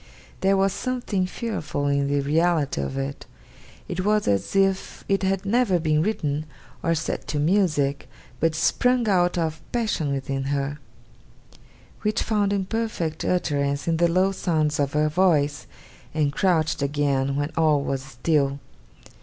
There 0.39 0.57
was 0.57 0.73
something 0.73 1.27
fearful 1.27 1.85
in 1.85 2.07
the 2.07 2.21
reality 2.21 2.81
of 2.81 2.97
it. 2.97 3.27
It 3.87 4.03
was 4.03 4.27
as 4.27 4.55
if 4.55 5.05
it 5.07 5.21
had 5.21 5.45
never 5.45 5.77
been 5.77 6.01
written, 6.01 6.47
or 6.81 6.95
set 6.95 7.27
to 7.27 7.37
music, 7.39 8.09
but 8.39 8.55
sprung 8.55 9.07
out 9.07 9.37
of 9.37 9.61
passion 9.71 10.11
within 10.11 10.45
her; 10.45 10.79
which 12.01 12.23
found 12.23 12.51
imperfect 12.51 13.23
utterance 13.23 13.87
in 13.87 13.97
the 13.97 14.07
low 14.07 14.31
sounds 14.31 14.79
of 14.79 14.93
her 14.93 15.07
voice, 15.07 15.67
and 16.15 16.33
crouched 16.33 16.81
again 16.81 17.35
when 17.35 17.51
all 17.55 17.83
was 17.83 18.01
still. 18.01 18.57